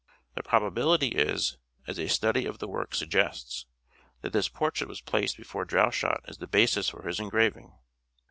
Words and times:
The 0.33 0.41
probability 0.41 1.09
is, 1.09 1.59
as 1.85 1.99
a 1.99 2.07
study 2.09 2.47
of 2.47 2.57
the 2.57 2.67
work 2.67 2.95
suggests, 2.95 3.67
that 4.23 4.33
this 4.33 4.49
portrait 4.49 4.87
was 4.87 4.99
placed 4.99 5.37
before 5.37 5.63
Droeshout 5.63 6.21
as 6.27 6.39
the 6.39 6.47
basis 6.47 6.89
for 6.89 7.03
his 7.07 7.19
engraving. 7.19 7.77